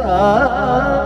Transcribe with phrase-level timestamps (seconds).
[0.00, 0.97] Ah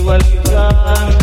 [0.00, 1.16] والكافرات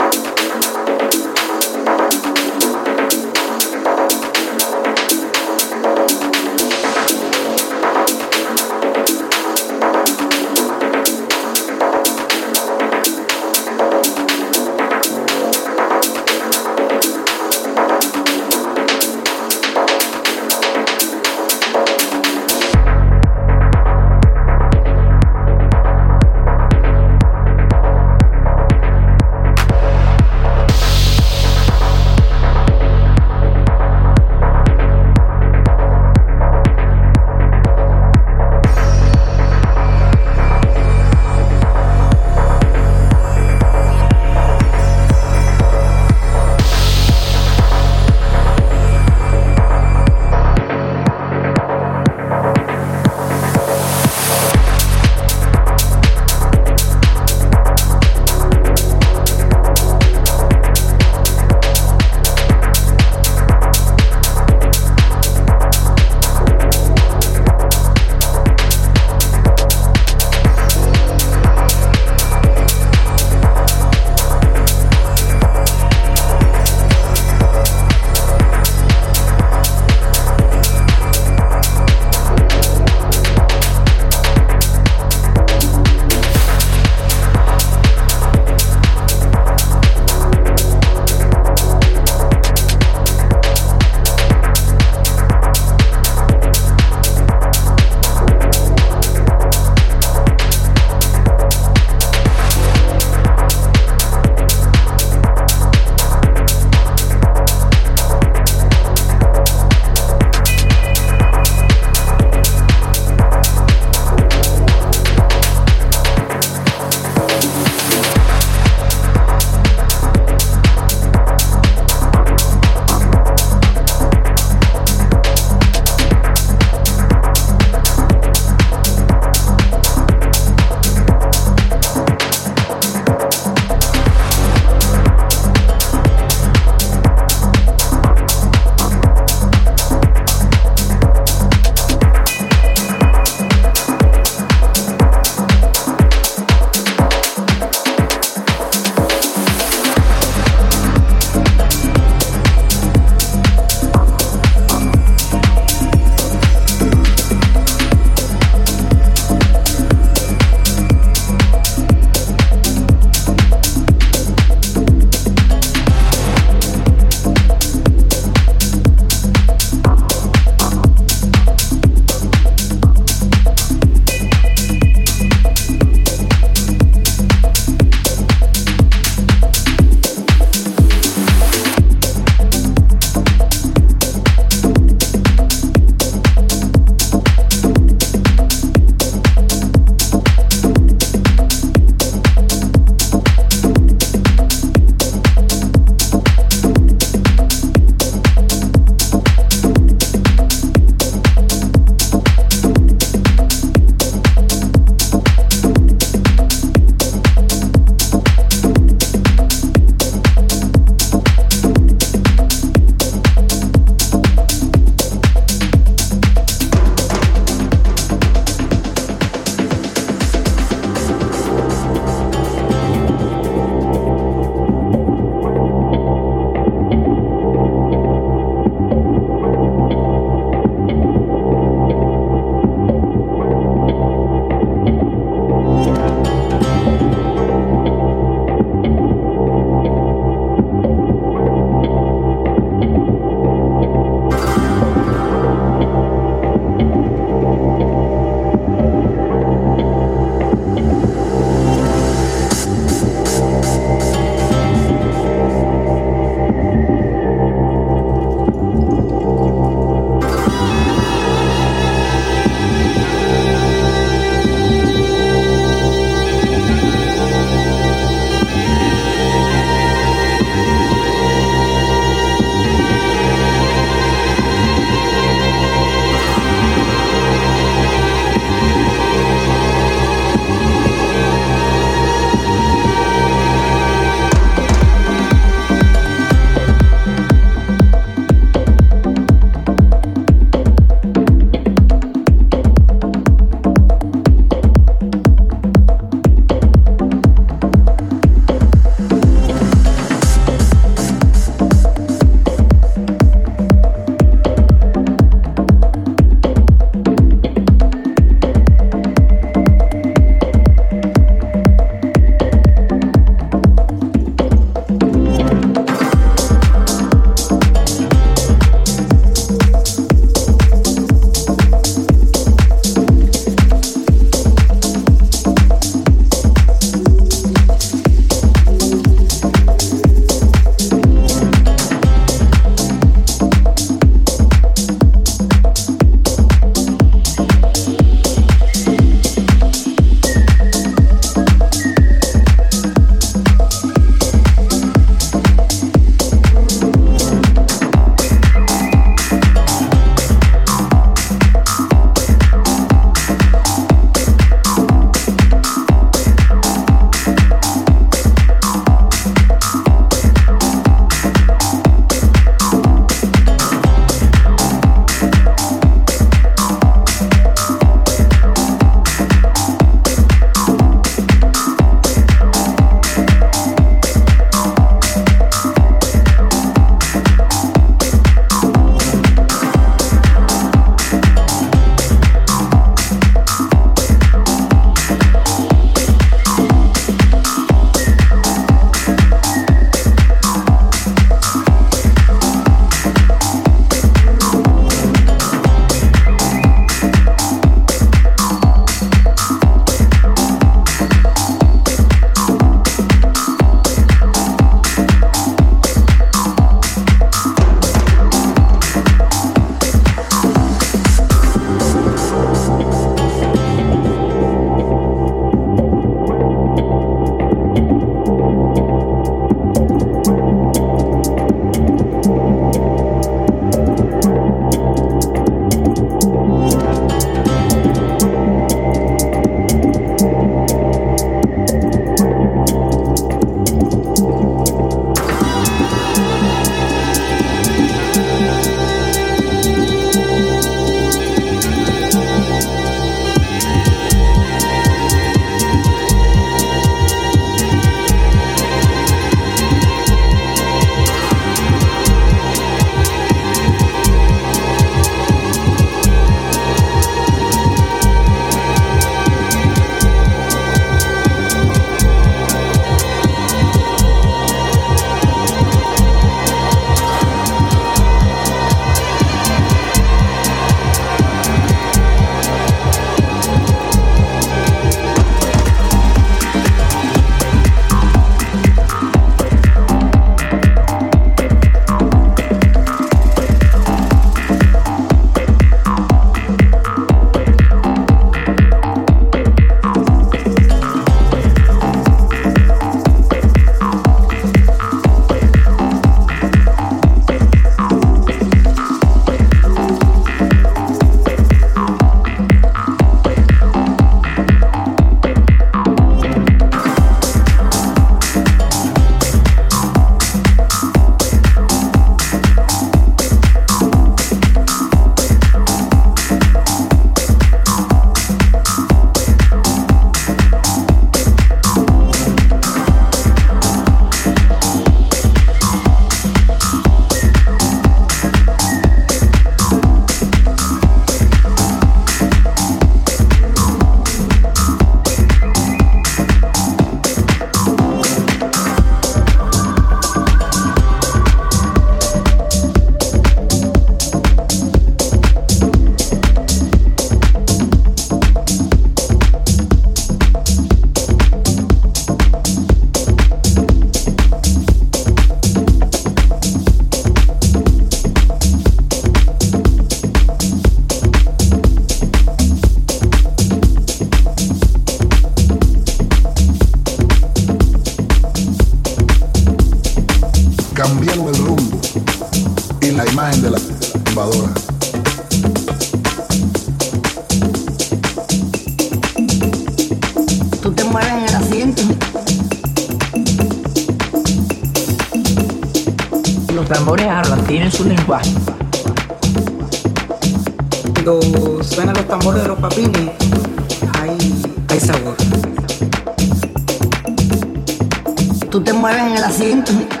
[599.69, 600.00] en